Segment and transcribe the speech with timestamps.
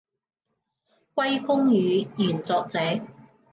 [1.13, 2.79] 歸功於原作者